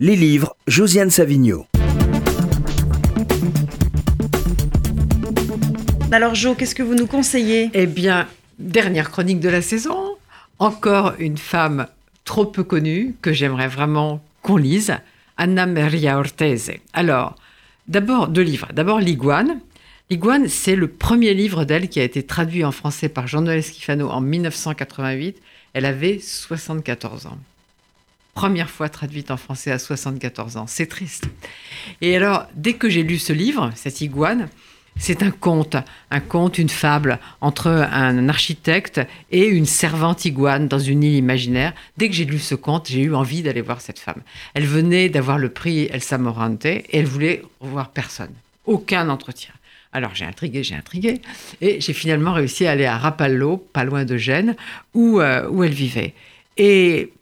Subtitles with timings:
[0.00, 1.66] Les livres, Josiane Savigno.
[6.10, 7.70] Alors Jo, qu'est-ce que vous nous conseillez?
[7.74, 8.26] Eh bien,
[8.58, 10.16] dernière chronique de la saison,
[10.58, 11.86] encore une femme
[12.24, 14.96] trop peu connue que j'aimerais vraiment qu'on lise,
[15.36, 16.72] Anna Maria Ortese.
[16.92, 17.36] Alors,
[17.86, 18.66] d'abord deux livres.
[18.72, 19.60] D'abord L'Iguane.
[20.10, 24.08] L'Iguane, c'est le premier livre d'elle qui a été traduit en français par Jean-Noël Schifano
[24.08, 25.40] en 1988.
[25.72, 27.38] Elle avait 74 ans
[28.34, 30.66] première fois traduite en français à 74 ans.
[30.66, 31.24] C'est triste.
[32.00, 34.48] Et alors, dès que j'ai lu ce livre, cette iguane,
[34.96, 35.76] c'est un conte,
[36.10, 41.72] un conte, une fable entre un architecte et une servante iguane dans une île imaginaire.
[41.96, 44.22] Dès que j'ai lu ce conte, j'ai eu envie d'aller voir cette femme.
[44.54, 48.32] Elle venait d'avoir le prix Elsa Morante et elle voulait voir personne,
[48.66, 49.52] aucun entretien.
[49.92, 51.22] Alors j'ai intrigué, j'ai intrigué,
[51.60, 54.56] et j'ai finalement réussi à aller à Rapallo, pas loin de Gênes,
[54.92, 56.14] où, euh, où elle vivait.
[56.56, 57.12] Et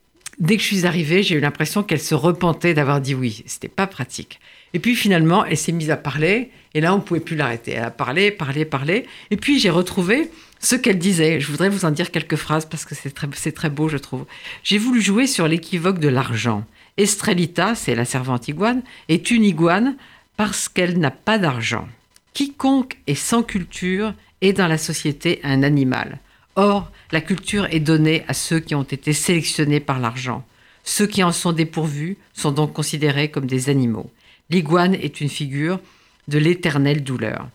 [0.43, 3.43] dès que je suis arrivée, j'ai eu l'impression qu'elle se repentait d'avoir dit oui.
[3.47, 4.41] C'était pas pratique.
[4.75, 7.73] Et puis finalement, elle s'est mise à parler, et là, on pouvait plus l'arrêter.
[7.73, 9.07] Elle a parlé, parlé, parlé.
[9.31, 11.41] Et puis j'ai retrouvé ce qu'elle disait.
[11.41, 14.27] Je voudrais vous en dire quelques phrases parce que c'est très, très beau, je trouve.
[14.62, 16.65] J'ai voulu jouer sur l'équivoque de l'argent.
[16.97, 19.97] Estrelita, c'est la servante iguane, est une iguane
[20.37, 21.89] parce qu'elle n'a pas d'argent.
[22.34, 26.19] Quiconque est sans culture est dans la société un animal.
[26.56, 30.45] Or, la culture est donnée à ceux qui ont été sélectionnés par l'argent.
[30.84, 34.11] Ceux qui en sont dépourvus sont donc considérés comme des animaux.
[34.50, 35.81] L'iguane est une figure
[36.28, 37.48] de l'éternelle douleur.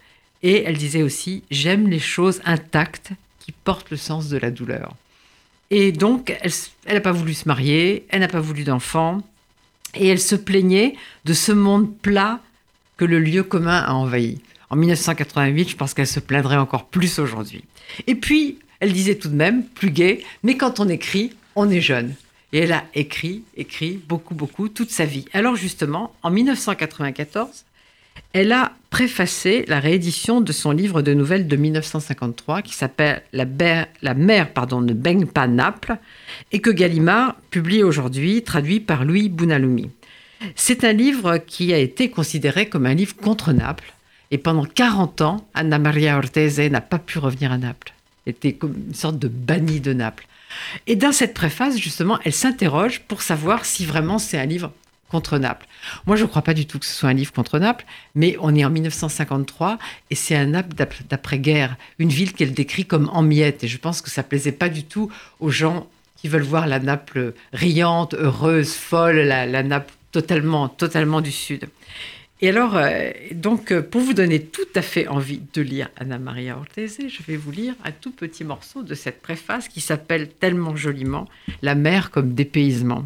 [0.43, 4.95] Et elle disait aussi J'aime les choses intactes qui portent le sens de la douleur.
[5.69, 9.21] Et donc, elle n'a pas voulu se marier, elle n'a pas voulu d'enfant,
[9.95, 10.95] et elle se plaignait
[11.25, 12.39] de ce monde plat
[12.95, 14.39] que le lieu commun a envahi.
[14.69, 17.63] En 1988, je pense qu'elle se plaindrait encore plus aujourd'hui.
[18.05, 21.81] Et puis, elle disait tout de même, plus gai, mais quand on écrit, on est
[21.81, 22.13] jeune.
[22.53, 25.25] Et elle a écrit, écrit beaucoup, beaucoup, toute sa vie.
[25.33, 27.65] Alors justement, en 1994,
[28.33, 33.45] elle a préfacé la réédition de son livre de nouvelles de 1953 qui s'appelle La,
[34.13, 35.97] mer pardon, ne baigne pas Naples
[36.51, 39.89] et que Gallimard publie aujourd'hui, traduit par Louis Bounaloumi.
[40.55, 43.93] C'est un livre qui a été considéré comme un livre contre Naples
[44.31, 47.93] et pendant 40 ans, Anna Maria Ortese n'a pas pu revenir à Naples
[48.27, 50.27] était comme une sorte de banni de Naples.
[50.85, 54.71] Et dans cette préface, justement, elle s'interroge pour savoir si vraiment c'est un livre
[55.09, 55.65] contre Naples.
[56.05, 57.85] Moi, je ne crois pas du tout que ce soit un livre contre Naples,
[58.15, 59.77] mais on est en 1953
[60.09, 60.75] et c'est un Naples
[61.09, 63.63] d'après-guerre, une ville qu'elle décrit comme en miettes.
[63.63, 65.87] Et je pense que ça plaisait pas du tout aux gens
[66.17, 71.65] qui veulent voir la Naples riante, heureuse, folle, la, Naples totalement, totalement du Sud.
[72.41, 76.57] Et alors, euh, donc, euh, pour vous donner tout fait envie de lire Anna Maria
[76.57, 80.75] Ortese, je vais vous lire un tout petit morceau de cette préface qui s'appelle tellement
[80.75, 81.27] joliment
[81.61, 83.05] La mer comme dépaysement.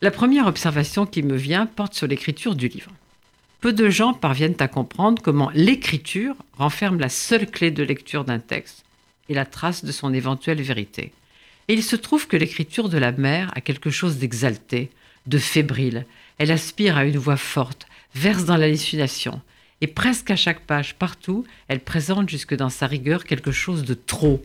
[0.00, 2.92] La première observation qui me vient porte sur l'écriture du livre.
[3.60, 8.38] Peu de gens parviennent à comprendre comment l'écriture renferme la seule clé de lecture d'un
[8.38, 8.84] texte
[9.28, 11.12] et la trace de son éventuelle vérité.
[11.66, 14.90] Et il se trouve que l'écriture de la mer a quelque chose d'exalté,
[15.26, 16.06] de fébrile.
[16.38, 19.40] Elle aspire à une voix forte, verse dans l'hallucination.
[19.80, 23.94] Et presque à chaque page, partout, elle présente jusque dans sa rigueur quelque chose de
[23.94, 24.42] trop.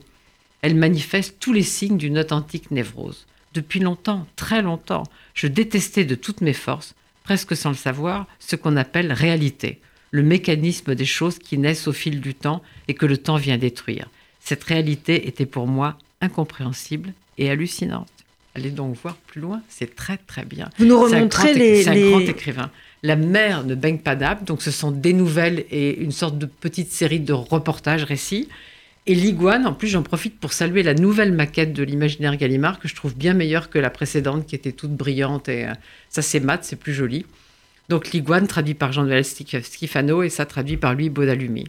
[0.62, 3.26] Elle manifeste tous les signes d'une authentique névrose.
[3.54, 8.56] Depuis longtemps, très longtemps, je détestais de toutes mes forces, presque sans le savoir, ce
[8.56, 9.80] qu'on appelle réalité,
[10.12, 13.58] le mécanisme des choses qui naissent au fil du temps et que le temps vient
[13.58, 14.10] détruire.
[14.40, 18.10] Cette réalité était pour moi incompréhensible et hallucinante.
[18.56, 20.70] Allez donc voir plus loin, c'est très très bien.
[20.78, 21.84] Vous nous remontrez les...
[21.84, 22.70] C'est un grand écrivain.
[23.02, 26.46] La mer ne baigne pas d'âme, donc ce sont des nouvelles et une sorte de
[26.46, 28.48] petite série de reportages, récits.
[29.06, 32.88] Et l'iguane, en plus, j'en profite pour saluer la nouvelle maquette de l'imaginaire Gallimard que
[32.88, 35.74] je trouve bien meilleure que la précédente qui était toute brillante et euh,
[36.10, 37.26] ça c'est mat, c'est plus joli.
[37.90, 41.66] Donc l'iguane traduit par Jean-Noël Schifano et ça traduit par lui Baudalumi.